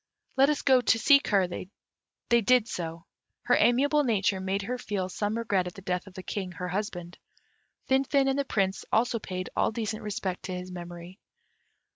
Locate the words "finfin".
7.87-8.27